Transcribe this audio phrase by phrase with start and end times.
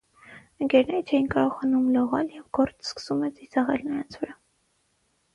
[0.65, 4.35] Ընկերները չէին կարողանում լողալ, և գորտն սկսում է ծիծաղել նրանց վրա։